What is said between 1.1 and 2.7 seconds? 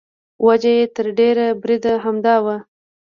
ډېره بریده همدا وه.